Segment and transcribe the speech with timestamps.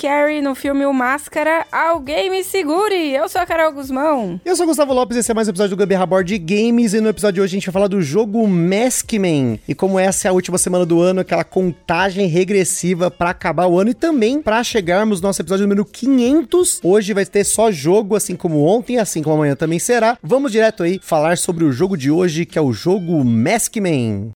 [0.00, 2.94] Carrey no filme O Máscara, alguém me segure!
[3.12, 4.40] Eu sou a Carol Guzmão.
[4.42, 6.94] Eu sou o Gustavo Lopes e esse é mais um episódio do Gambiarra Board Games
[6.94, 9.60] e no episódio de hoje a gente vai falar do jogo Maskman.
[9.68, 13.78] E como essa é a última semana do ano, aquela contagem regressiva para acabar o
[13.78, 16.80] ano e também para chegarmos no nosso episódio número 500.
[16.82, 20.16] Hoje vai ter só jogo, assim como ontem, assim como amanhã também será.
[20.22, 24.30] Vamos direto aí falar sobre o jogo de hoje, que é o jogo Maskman.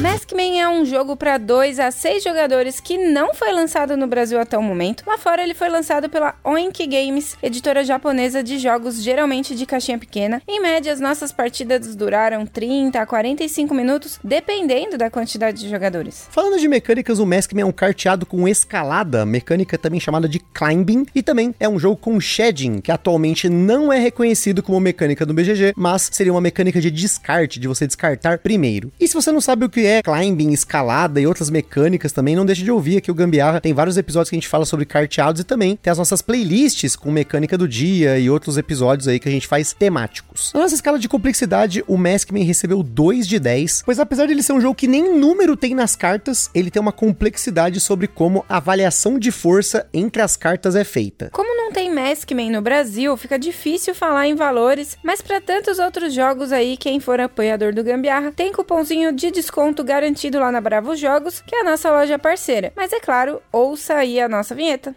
[0.00, 4.40] Maskman é um jogo para 2 a 6 jogadores que não foi lançado no Brasil
[4.40, 5.04] até o momento.
[5.06, 9.96] Lá fora ele foi lançado pela Oink Games, editora japonesa de jogos geralmente de caixinha
[9.96, 10.42] pequena.
[10.48, 16.26] Em média, as nossas partidas duraram 30 a 45 minutos, dependendo da quantidade de jogadores.
[16.28, 21.06] Falando de mecânicas, o Maskman é um carteado com escalada, mecânica também chamada de climbing,
[21.14, 25.32] e também é um jogo com shedding, que atualmente não é reconhecido como mecânica do
[25.32, 28.92] BGG, mas seria uma mecânica de descarte, de você descartar primeiro.
[28.98, 32.46] E se você não sabe o que é climbing, escalada e outras mecânicas também, não
[32.46, 33.60] deixe de ouvir aqui o Gambiarra.
[33.60, 36.96] Tem vários episódios que a gente fala sobre carteados e também tem as nossas playlists
[36.96, 40.52] com mecânica do dia e outros episódios aí que a gente faz temáticos.
[40.54, 44.42] Na nossa escala de complexidade, o Maskman recebeu 2 de 10, pois apesar de ele
[44.42, 48.44] ser um jogo que nem número tem nas cartas, ele tem uma complexidade sobre como
[48.48, 51.30] a avaliação de força entre as cartas é feita.
[51.32, 56.14] Como não tem Maskman no Brasil, fica difícil falar em valores, mas para tantos outros
[56.14, 60.94] jogos aí, quem for apoiador do Gambiarra tem cupomzinho de desconto garantido lá na Bravo
[60.94, 62.72] Jogos, que é a nossa loja parceira.
[62.76, 64.94] Mas é claro, ouça aí a nossa vinheta.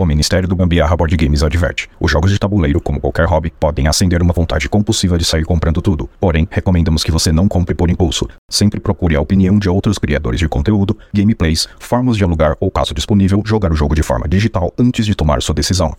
[0.00, 3.86] O Ministério do Gambiarra Board Games adverte: os jogos de tabuleiro, como qualquer hobby, podem
[3.86, 6.08] acender uma vontade compulsiva de sair comprando tudo.
[6.18, 8.26] Porém, recomendamos que você não compre por impulso.
[8.50, 12.94] Sempre procure a opinião de outros criadores de conteúdo, gameplays, formas de alugar ou, caso
[12.94, 15.94] disponível, jogar o jogo de forma digital antes de tomar sua decisão.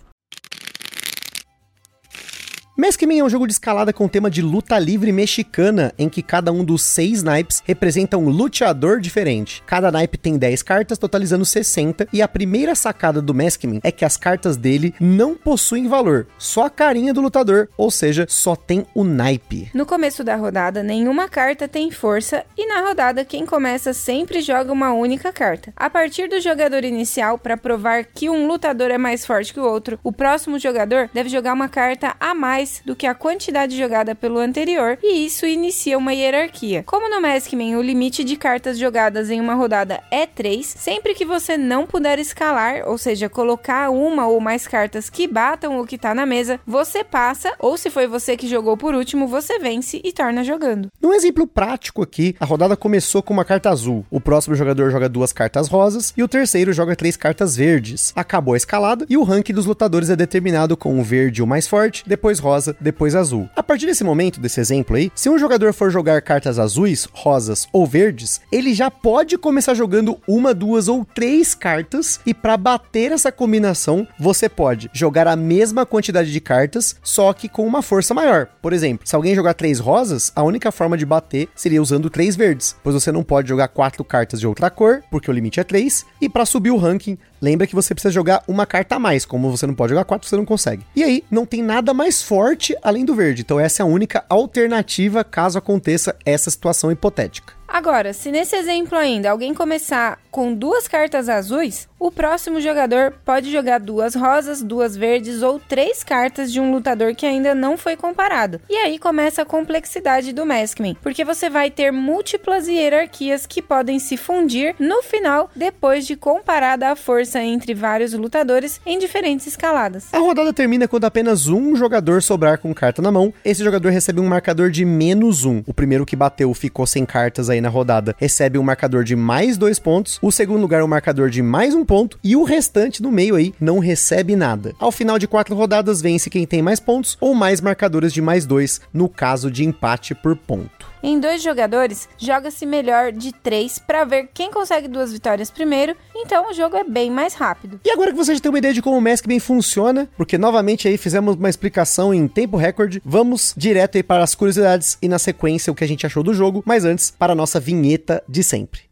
[2.74, 6.50] Maskman é um jogo de escalada com tema de luta livre mexicana, em que cada
[6.50, 9.62] um dos seis naipes representa um luteador diferente.
[9.66, 14.06] Cada naipe tem 10 cartas, totalizando 60, e a primeira sacada do Maskman é que
[14.06, 18.86] as cartas dele não possuem valor, só a carinha do lutador, ou seja, só tem
[18.94, 19.70] o naipe.
[19.74, 24.72] No começo da rodada, nenhuma carta tem força, e na rodada, quem começa sempre joga
[24.72, 25.74] uma única carta.
[25.76, 29.68] A partir do jogador inicial, para provar que um lutador é mais forte que o
[29.68, 34.14] outro, o próximo jogador deve jogar uma carta a mais do que a quantidade jogada
[34.14, 36.82] pelo anterior, e isso inicia uma hierarquia.
[36.84, 41.24] Como no Maskman o limite de cartas jogadas em uma rodada é 3, sempre que
[41.24, 45.98] você não puder escalar, ou seja, colocar uma ou mais cartas que batam o que
[45.98, 50.00] tá na mesa, você passa, ou se foi você que jogou por último, você vence
[50.04, 50.88] e torna jogando.
[51.00, 55.08] Num exemplo prático aqui, a rodada começou com uma carta azul, o próximo jogador joga
[55.08, 58.12] duas cartas rosas e o terceiro joga três cartas verdes.
[58.14, 61.66] Acabou a escalada e o ranking dos lutadores é determinado com o verde o mais
[61.66, 63.48] forte, depois rosa rosa, depois azul.
[63.56, 67.66] A partir desse momento, desse exemplo aí, se um jogador for jogar cartas azuis, rosas
[67.72, 73.10] ou verdes, ele já pode começar jogando uma, duas ou três cartas e para bater
[73.10, 78.12] essa combinação, você pode jogar a mesma quantidade de cartas, só que com uma força
[78.12, 78.48] maior.
[78.60, 82.36] Por exemplo, se alguém jogar três rosas, a única forma de bater seria usando três
[82.36, 85.64] verdes, pois você não pode jogar quatro cartas de outra cor, porque o limite é
[85.64, 89.24] três, e para subir o ranking, lembra que você precisa jogar uma carta a mais,
[89.26, 90.86] como você não pode jogar quatro, você não consegue.
[90.94, 94.24] E aí, não tem nada mais forte além do verde, então essa é a única
[94.28, 97.54] alternativa caso aconteça essa situação hipotética.
[97.66, 103.52] Agora, se nesse exemplo ainda alguém começar com duas cartas azuis, o próximo jogador pode
[103.52, 107.96] jogar duas rosas, duas verdes ou três cartas de um lutador que ainda não foi
[107.96, 108.60] comparado.
[108.68, 113.98] E aí começa a complexidade do Maskman, porque você vai ter múltiplas hierarquias que podem
[113.98, 120.08] se fundir no final depois de comparada a força entre vários lutadores em diferentes escaladas.
[120.12, 123.34] A rodada termina quando apenas um jogador sobrar com carta na mão.
[123.44, 125.62] Esse jogador recebe um marcador de menos um.
[125.66, 129.58] O primeiro que bateu ficou sem cartas aí na rodada recebe um marcador de mais
[129.58, 133.10] dois pontos, o segundo lugar um marcador de mais um ponto e o restante do
[133.10, 134.72] meio aí não recebe nada.
[134.78, 138.46] Ao final de quatro rodadas vence quem tem mais pontos ou mais marcadores de mais
[138.46, 140.92] dois, no caso de empate por ponto.
[141.02, 146.48] Em dois jogadores, joga-se melhor de três para ver quem consegue duas vitórias primeiro, então
[146.48, 147.80] o jogo é bem mais rápido.
[147.84, 150.86] E agora que você já tem uma ideia de como o Maskman funciona, porque novamente
[150.86, 155.18] aí fizemos uma explicação em tempo recorde, vamos direto aí para as curiosidades e na
[155.18, 158.44] sequência o que a gente achou do jogo, mas antes para a nossa vinheta de
[158.44, 158.91] sempre.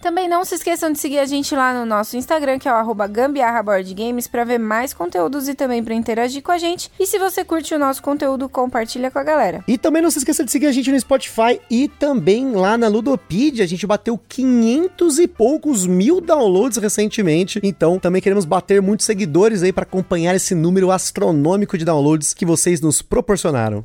[0.00, 2.94] Também não se esqueçam de seguir a gente lá no nosso Instagram, que é o
[2.94, 6.90] gambiarraboardgames, para ver mais conteúdos e também para interagir com a gente.
[6.98, 9.64] E se você curte o nosso conteúdo, compartilha com a galera.
[9.66, 12.86] E também não se esqueça de seguir a gente no Spotify e também lá na
[12.86, 13.64] Ludopedia.
[13.64, 17.60] A gente bateu 500 e poucos mil downloads recentemente.
[17.62, 22.46] Então também queremos bater muitos seguidores aí para acompanhar esse número astronômico de downloads que
[22.46, 23.82] vocês nos proporcionaram.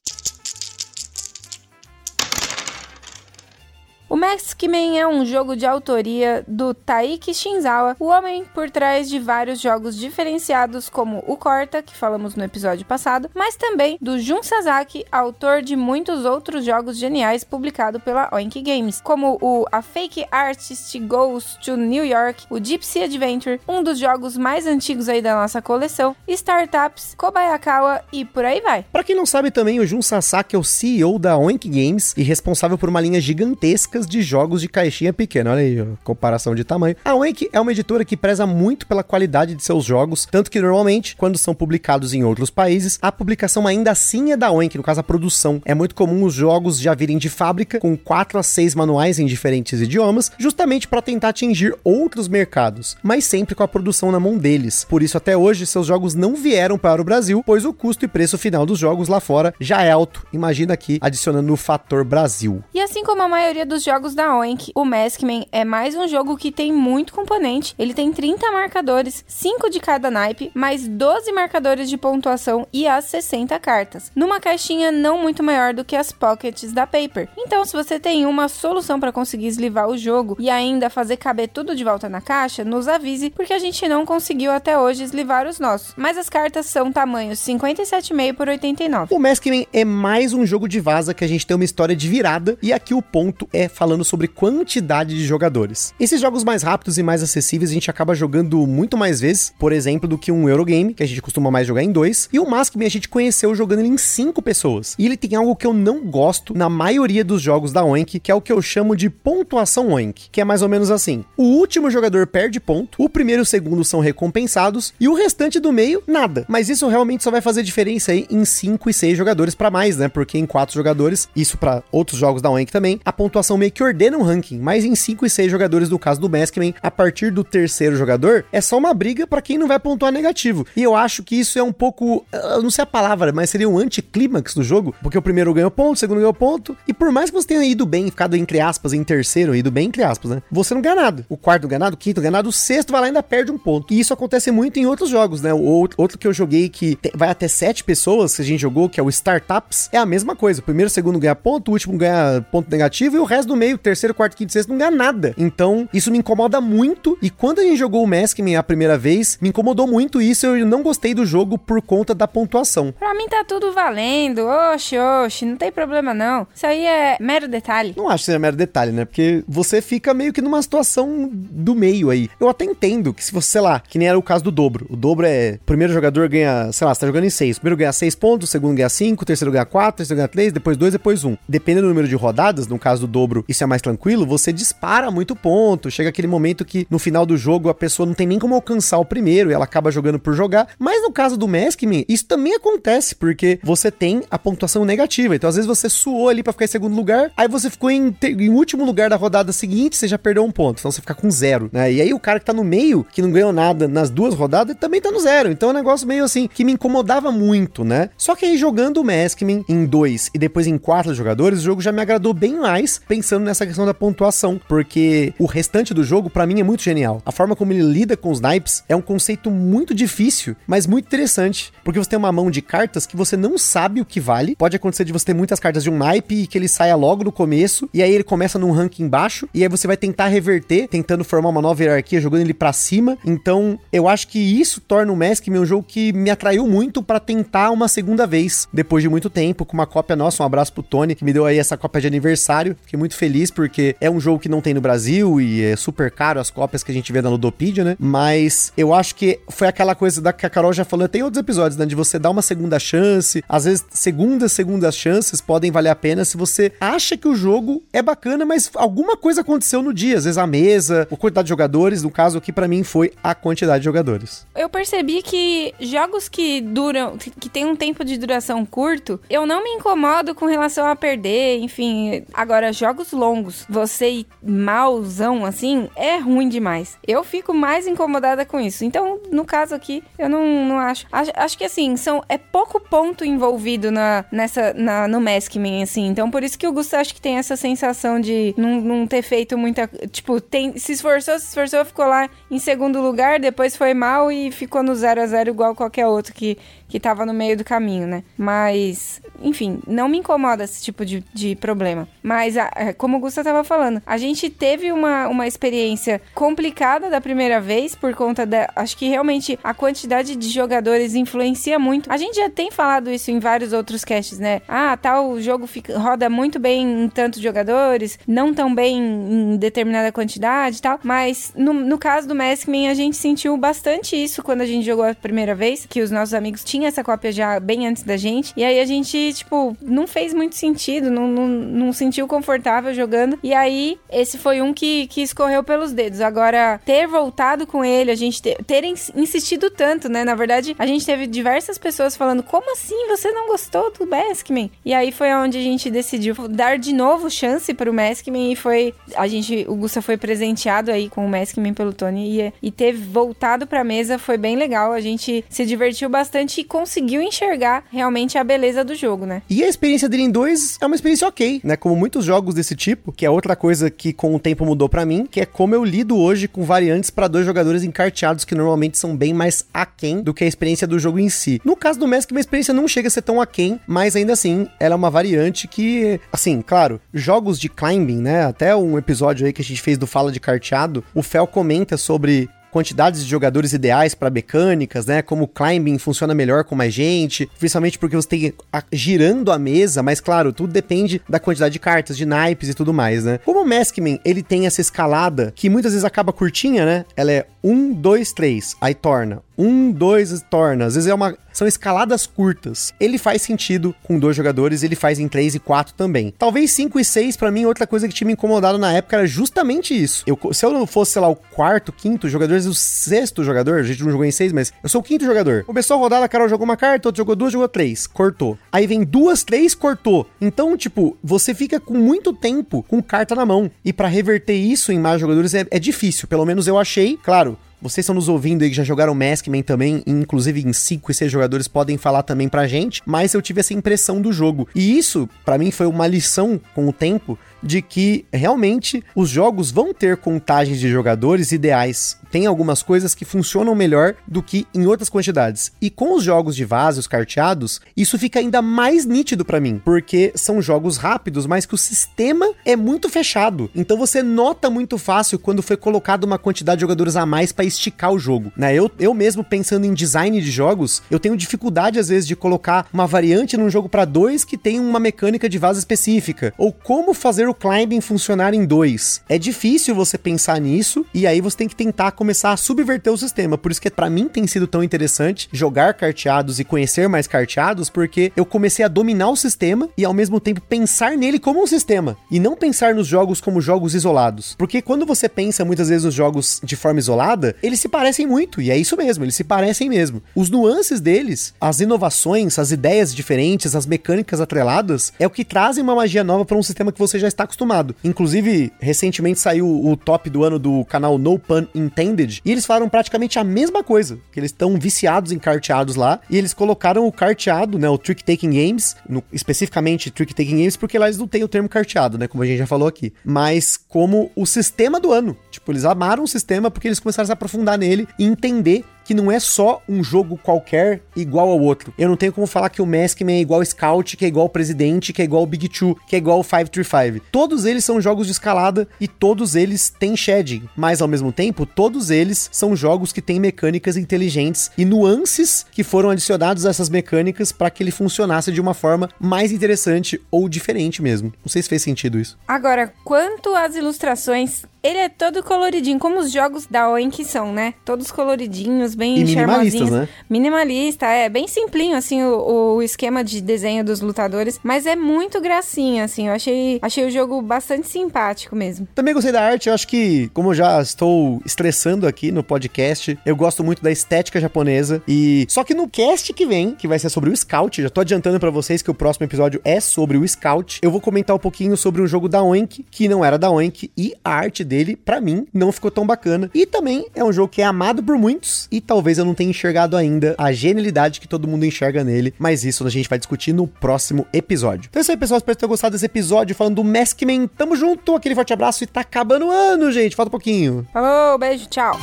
[4.24, 9.20] O Maskman é um jogo de autoria do Taiki Shinzawa, o homem por trás de
[9.20, 14.42] vários jogos diferenciados como o Corta, que falamos no episódio passado, mas também do Jun
[14.42, 20.26] Sasaki, autor de muitos outros jogos geniais publicados pela Oink Games, como o A Fake
[20.32, 25.36] Artist Goes to New York, o Gypsy Adventure, um dos jogos mais antigos aí da
[25.36, 28.86] nossa coleção, Startups, Kobayakawa e por aí vai.
[28.90, 32.24] Para quem não sabe também, o Jun Sasaki é o CEO da Oink Games e
[32.24, 35.52] responsável por uma linha gigantesca de jogos de caixinha pequena.
[35.52, 36.96] Olha aí, comparação de tamanho.
[37.04, 40.62] A Wank é uma editora que preza muito pela qualidade de seus jogos, tanto que
[40.62, 44.84] normalmente, quando são publicados em outros países, a publicação ainda assim é da Wank, no
[44.84, 45.62] caso a produção.
[45.66, 49.26] É muito comum os jogos já virem de fábrica, com 4 a 6 manuais em
[49.26, 54.38] diferentes idiomas, justamente para tentar atingir outros mercados, mas sempre com a produção na mão
[54.38, 54.86] deles.
[54.88, 58.08] Por isso, até hoje, seus jogos não vieram para o Brasil, pois o custo e
[58.08, 60.26] preço final dos jogos lá fora já é alto.
[60.32, 62.64] Imagina aqui, adicionando o fator Brasil.
[62.74, 66.36] E assim como a maioria dos jogos da Oink, o Maskman é mais um jogo
[66.36, 67.76] que tem muito componente.
[67.78, 73.06] Ele tem 30 marcadores, 5 de cada naipe, mais 12 marcadores de pontuação e as
[73.06, 77.30] 60 cartas, numa caixinha não muito maior do que as pockets da Paper.
[77.38, 81.50] Então, se você tem uma solução para conseguir eslivar o jogo e ainda fazer caber
[81.50, 85.48] tudo de volta na caixa, nos avise, porque a gente não conseguiu até hoje eslivar
[85.48, 85.94] os nossos.
[85.96, 89.14] Mas as cartas são tamanhos 57,5 por 89.
[89.14, 92.10] O Maskman é mais um jogo de vaza que a gente tem uma história de
[92.10, 95.94] virada e aqui o ponto é falando sobre quantidade de jogadores.
[96.00, 99.74] Esses jogos mais rápidos e mais acessíveis a gente acaba jogando muito mais vezes, por
[99.74, 102.30] exemplo, do que um Eurogame, que a gente costuma mais jogar em dois.
[102.32, 104.96] E o Maskman a gente conheceu jogando ele em cinco pessoas.
[104.98, 108.32] E ele tem algo que eu não gosto na maioria dos jogos da Oink, que
[108.32, 111.44] é o que eu chamo de pontuação Oink, que é mais ou menos assim: o
[111.44, 115.74] último jogador perde ponto, o primeiro e o segundo são recompensados e o restante do
[115.74, 116.46] meio nada.
[116.48, 119.98] Mas isso realmente só vai fazer diferença aí em 5 e 6 jogadores para mais,
[119.98, 120.08] né?
[120.08, 123.84] Porque em 4 jogadores, isso para outros jogos da Oink também, a pontuação meio que
[123.84, 127.32] ordena um ranking, mas em 5 e 6 jogadores no caso do Maskman, a partir
[127.32, 130.66] do terceiro jogador, é só uma briga para quem não vai pontuar negativo.
[130.76, 133.68] E eu acho que isso é um pouco, eu não sei a palavra, mas seria
[133.68, 137.12] um anticlímax do jogo, porque o primeiro ganhou ponto, o segundo ganhou ponto, e por
[137.12, 140.32] mais que você tenha ido bem, ficado entre aspas em terceiro, ido bem entre aspas,
[140.32, 140.42] né?
[140.52, 141.26] Você não ganha nada.
[141.30, 143.94] O quarto ganhado, o quinto ganhado, o sexto vai lá e ainda perde um ponto.
[143.94, 145.54] E isso acontece muito em outros jogos, né?
[145.54, 149.00] O outro que eu joguei que vai até sete pessoas que a gente jogou, que
[149.00, 150.62] é o Startups, é a mesma coisa.
[150.62, 153.56] O primeiro, o segundo ganha ponto, o último ganha ponto negativo e o resto do
[153.64, 155.34] meio, terceiro, quarto, quinto, sexto não ganha nada.
[155.38, 157.18] Então, isso me incomoda muito.
[157.22, 160.46] E quando a gente jogou o Maskman a primeira vez, me incomodou muito isso.
[160.46, 162.92] Eu não gostei do jogo por conta da pontuação.
[162.92, 164.46] Pra mim tá tudo valendo.
[164.74, 166.46] Oxe, oxe, não tem problema não.
[166.54, 167.94] Isso aí é mero detalhe.
[167.96, 169.06] Não acho que seja mero detalhe, né?
[169.06, 172.30] Porque você fica meio que numa situação do meio aí.
[172.40, 174.86] Eu até entendo que se você, sei lá, que nem era o caso do dobro.
[174.90, 175.58] O dobro é.
[175.62, 177.58] O primeiro jogador ganha, sei lá, você tá jogando em 6.
[177.58, 180.18] O primeiro ganha 6 pontos, o segundo ganha 5, o terceiro ganha 4, o terceiro
[180.18, 181.30] ganha 3, depois 2, depois 1.
[181.30, 181.38] Um.
[181.48, 185.10] Dependendo do número de rodadas, no caso do dobro, isso é mais tranquilo, você dispara
[185.10, 185.90] muito ponto.
[185.90, 188.98] Chega aquele momento que no final do jogo a pessoa não tem nem como alcançar
[188.98, 190.68] o primeiro e ela acaba jogando por jogar.
[190.78, 195.36] Mas no caso do Maskman, isso também acontece, porque você tem a pontuação negativa.
[195.36, 198.16] Então, às vezes, você suou ali para ficar em segundo lugar, aí você ficou em,
[198.24, 200.80] em, último lugar da rodada seguinte, você já perdeu um ponto.
[200.80, 201.92] Então você fica com zero, né?
[201.92, 204.76] E aí o cara que tá no meio, que não ganhou nada nas duas rodadas,
[204.78, 205.52] também tá no zero.
[205.52, 208.10] Então é um negócio meio assim que me incomodava muito, né?
[208.18, 211.82] Só que aí jogando o Maskman em dois e depois em quatro jogadores, o jogo
[211.82, 216.30] já me agradou bem mais, pensando nessa questão da pontuação, porque o restante do jogo,
[216.30, 217.22] para mim, é muito genial.
[217.26, 221.06] A forma como ele lida com os naipes é um conceito muito difícil, mas muito
[221.06, 224.56] interessante, porque você tem uma mão de cartas que você não sabe o que vale.
[224.56, 227.24] Pode acontecer de você ter muitas cartas de um naipe e que ele saia logo
[227.24, 230.88] no começo, e aí ele começa num ranking baixo, e aí você vai tentar reverter,
[230.88, 233.18] tentando formar uma nova hierarquia, jogando ele para cima.
[233.26, 237.20] Então, eu acho que isso torna o Maskman um jogo que me atraiu muito para
[237.20, 240.44] tentar uma segunda vez, depois de muito tempo, com uma cópia nossa.
[240.44, 242.76] Um abraço pro Tony, que me deu aí essa cópia de aniversário.
[242.84, 246.12] Fiquei muito feliz porque é um jogo que não tem no Brasil e é super
[246.12, 247.96] caro as cópias que a gente vê na Ludopedia, né?
[248.00, 251.40] Mas eu acho que foi aquela coisa da que a Carol já falou, tem outros
[251.40, 251.86] episódios, né?
[251.86, 253.44] De você dar uma segunda chance.
[253.48, 257.84] Às vezes, segundas, segundas chances podem valer a pena se você acha que o jogo
[257.92, 260.18] é bacana, mas alguma coisa aconteceu no dia.
[260.18, 263.34] Às vezes a mesa, a quantidade de jogadores, no caso aqui para mim foi a
[263.34, 264.46] quantidade de jogadores.
[264.56, 269.64] Eu percebi que jogos que duram, que tem um tempo de duração curto, eu não
[269.64, 272.24] me incomodo com relação a perder, enfim.
[272.34, 276.98] Agora, jogos longos, você ir malzão assim, é ruim demais.
[277.08, 278.84] Eu fico mais incomodada com isso.
[278.84, 281.08] Então, no caso aqui, eu não, não acho.
[281.12, 281.32] acho.
[281.34, 286.08] Acho que assim, são, é pouco ponto envolvido na, nessa, na, no Maskman, assim.
[286.08, 289.22] Então, por isso que o Gustavo acho que tem essa sensação de não, não ter
[289.22, 289.88] feito muita.
[290.12, 294.52] Tipo, tem, se esforçou, se esforçou, ficou lá em segundo lugar, depois foi mal e
[294.52, 296.58] ficou no 0 a 0 igual qualquer outro que
[296.94, 298.24] que tava no meio do caminho, né?
[298.38, 302.08] Mas, enfim, não me incomoda esse tipo de, de problema.
[302.22, 307.10] Mas, a, é, como o Gustavo tava falando, a gente teve uma, uma experiência complicada
[307.10, 308.70] da primeira vez por conta da.
[308.76, 312.12] Acho que realmente a quantidade de jogadores influencia muito.
[312.12, 314.62] A gente já tem falado isso em vários outros casts, né?
[314.68, 320.12] Ah, tal jogo fica, roda muito bem em tantos jogadores, não tão bem em determinada
[320.12, 321.00] quantidade e tal.
[321.04, 325.06] Mas no, no caso do Maskman, a gente sentiu bastante isso quando a gente jogou
[325.06, 328.18] a primeira vez, que os nossos amigos tinham tinha essa cópia já bem antes da
[328.18, 328.54] gente.
[328.58, 333.38] E aí a gente, tipo, não fez muito sentido, não, não, não sentiu confortável jogando.
[333.44, 336.22] E aí, esse foi um que, que escorreu pelos dedos.
[336.22, 340.24] Agora, ter voltado com ele, a gente ter, ter insistido tanto, né?
[340.24, 344.72] Na verdade, a gente teve diversas pessoas falando: como assim você não gostou do Maskman?
[344.86, 348.94] E aí foi onde a gente decidiu dar de novo chance pro Maskman e foi.
[349.16, 352.94] A gente, o Gusta foi presenteado aí com o Maskman pelo Tony e, e ter
[352.94, 354.92] voltado pra mesa foi bem legal.
[354.92, 359.42] A gente se divertiu bastante e conseguiu enxergar realmente a beleza do jogo, né?
[359.50, 361.76] E a experiência dele em dois é uma experiência ok, né?
[361.76, 365.06] Como muitos jogos desse tipo, que é outra coisa que com o tempo mudou para
[365.06, 368.98] mim, que é como eu lido hoje com variantes para dois jogadores encarteados que normalmente
[368.98, 371.62] são bem mais aquém do que a experiência do jogo em si.
[371.64, 374.68] No caso do Mask, a experiência não chega a ser tão aquém, mas ainda assim,
[374.82, 378.44] ela é uma variante que, assim, claro, jogos de climbing, né?
[378.44, 381.96] Até um episódio aí que a gente fez do Fala de Carteado, o Fel comenta
[381.96, 385.22] sobre quantidades de jogadores ideais para mecânicas, né?
[385.22, 389.60] Como o climbing funciona melhor com mais gente, principalmente porque você tem a, girando a
[389.60, 393.40] mesa, mas claro, tudo depende da quantidade de cartas, de naipes e tudo mais, né?
[393.46, 397.06] Como o Maskman, ele tem essa escalada que muitas vezes acaba curtinha, né?
[397.16, 400.86] Ela é 1, 2, 3, aí torna um, dois torna.
[400.86, 401.38] Às vezes é uma.
[401.52, 402.92] São escaladas curtas.
[403.00, 406.34] Ele faz sentido com dois jogadores, ele faz em três e quatro também.
[406.38, 409.28] Talvez cinco e seis, para mim, outra coisa que tinha me incomodado na época era
[409.28, 410.24] justamente isso.
[410.26, 413.84] Eu, se eu não fosse, sei lá, o quarto, quinto jogador, o sexto jogador, a
[413.84, 415.64] gente não jogou em seis, mas eu sou o quinto jogador.
[415.64, 418.58] Começou a rodada, a Carol jogou uma carta, outro jogou duas, jogou três, cortou.
[418.72, 420.28] Aí vem duas, três, cortou.
[420.42, 423.70] Então, tipo, você fica com muito tempo com carta na mão.
[423.86, 426.28] E para reverter isso em mais jogadores é, é difícil.
[426.28, 427.20] Pelo menos eu achei.
[427.22, 427.53] Claro,
[427.84, 431.32] vocês estão nos ouvindo aí que já jogaram Maskman também, inclusive em 5 e 6
[431.32, 434.70] jogadores podem falar também pra gente, mas eu tive essa impressão do jogo.
[434.74, 439.72] E isso, para mim, foi uma lição com o tempo de que realmente os jogos
[439.72, 442.18] vão ter contagens de jogadores ideais.
[442.30, 445.72] Tem algumas coisas que funcionam melhor do que em outras quantidades.
[445.82, 450.32] E com os jogos de vasos carteados, isso fica ainda mais nítido para mim, porque
[450.36, 453.70] são jogos rápidos, mas que o sistema é muito fechado.
[453.76, 457.66] Então você nota muito fácil quando foi colocado uma quantidade de jogadores a mais para
[457.66, 458.74] esticar o jogo, né?
[458.74, 462.88] Eu, eu mesmo pensando em design de jogos, eu tenho dificuldade às vezes de colocar
[462.92, 467.14] uma variante num jogo para dois que tem uma mecânica de vaso específica, ou como
[467.14, 469.22] fazer o climbing funcionar em dois.
[469.28, 473.18] É difícil você pensar nisso e aí você tem que tentar começar a subverter o
[473.18, 473.58] sistema.
[473.58, 477.90] Por isso que para mim tem sido tão interessante jogar carteados e conhecer mais carteados,
[477.90, 481.68] porque eu comecei a dominar o sistema e ao mesmo tempo pensar nele como um
[481.68, 484.56] sistema e não pensar nos jogos como jogos isolados.
[484.58, 488.62] Porque quando você pensa muitas vezes nos jogos de forma isolada, eles se parecem muito
[488.62, 490.22] e é isso mesmo, eles se parecem mesmo.
[490.36, 495.84] Os nuances deles, as inovações, as ideias diferentes, as mecânicas atreladas, é o que trazem
[495.84, 497.96] uma magia nova para um sistema que você já está acostumado.
[498.04, 502.90] Inclusive, recentemente saiu o top do ano do canal No Pun Intended e eles falaram
[502.90, 507.12] praticamente a mesma coisa, que eles estão viciados em carteados lá e eles colocaram o
[507.12, 511.28] carteado, né, o Trick Taking Games, no, especificamente Trick Taking Games, porque lá eles não
[511.28, 515.00] têm o termo carteado, né, como a gente já falou aqui, mas como o sistema
[515.00, 515.38] do ano.
[515.52, 519.14] Tipo, eles amaram o sistema porque eles começaram a se aprofundar nele e entender que
[519.14, 521.94] não é só um jogo qualquer igual ao outro.
[521.98, 524.44] Eu não tenho como falar que o Maskman é igual ao Scout, que é igual
[524.44, 527.26] ao Presidente, que é igual ao Big Two, que é igual ao 535.
[527.32, 531.66] Todos eles são jogos de escalada e todos eles têm shading, mas ao mesmo tempo,
[531.66, 536.90] todos eles são jogos que têm mecânicas inteligentes e nuances que foram adicionados a essas
[536.90, 541.34] mecânicas para que ele funcionasse de uma forma mais interessante ou diferente mesmo.
[541.44, 542.38] Não sei se fez sentido isso.
[542.48, 547.74] Agora, quanto às ilustrações, ele é todo coloridinho, como os jogos da Oink são, né?
[547.86, 550.10] Todos coloridinhos, bem e minimalistas, né?
[550.30, 555.40] Minimalista, é bem simplinho, assim, o, o, esquema de desenho dos lutadores, mas é muito
[555.40, 556.28] gracinha, assim.
[556.28, 558.86] Eu achei, achei o jogo bastante simpático mesmo.
[558.94, 563.18] Também gostei da arte, eu acho que, como eu já estou estressando aqui no podcast,
[563.26, 565.02] eu gosto muito da estética japonesa.
[565.08, 568.02] E só que no cast que vem, que vai ser sobre o Scout, já tô
[568.02, 571.40] adiantando para vocês que o próximo episódio é sobre o Scout, eu vou comentar um
[571.40, 574.96] pouquinho sobre um jogo da Oink, que não era da Oink, e a arte dele,
[574.96, 576.50] para mim, não ficou tão bacana.
[576.54, 579.52] E também é um jogo que é amado por muitos e talvez eu não tenha
[579.52, 583.54] enxergado ainda a genialidade que todo mundo enxerga nele, mas isso a gente vai discutir
[583.54, 584.88] no próximo episódio.
[584.90, 585.38] Então é isso aí, pessoal.
[585.38, 587.48] Espero que tenham gostado desse episódio falando do Maskman.
[587.48, 590.16] Tamo junto, aquele forte abraço e tá acabando o ano, gente.
[590.16, 590.88] Falta um pouquinho.
[590.92, 591.98] Falou, beijo, tchau.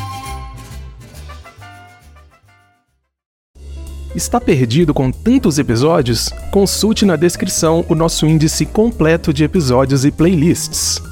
[4.14, 6.30] Está perdido com tantos episódios?
[6.50, 11.09] Consulte na descrição o nosso índice completo de episódios e playlists.